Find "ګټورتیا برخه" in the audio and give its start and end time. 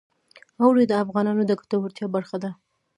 1.59-2.37